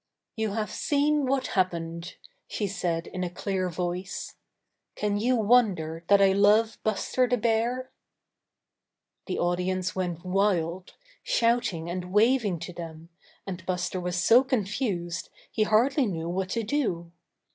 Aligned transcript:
"You 0.35 0.53
have 0.53 0.71
seen 0.71 1.27
what 1.27 1.45
happened,'' 1.53 2.15
she 2.47 2.65
said 2.65 3.05
in 3.05 3.23
a 3.23 3.29
clear 3.29 3.69
voice. 3.69 4.35
"Can 4.95 5.19
you 5.19 5.35
wonder 5.35 6.03
that 6.07 6.19
I 6.19 6.31
love 6.33 6.79
Buster 6.83 7.27
the 7.27 7.37
Bear?'^ 7.37 7.89
The 9.27 9.37
audience 9.37 9.95
went 9.95 10.25
wild, 10.25 10.95
shouting 11.21 11.87
and 11.87 12.05
wav 12.05 12.43
ing 12.43 12.57
to 12.61 12.73
them, 12.73 13.09
and 13.45 13.63
Buster 13.67 13.99
was 14.01 14.15
so 14.15 14.43
confused 14.43 15.29
he 15.51 15.61
hardly 15.61 16.07
knew 16.07 16.27
what 16.29 16.49
to 16.49 16.63
do. 16.63 17.11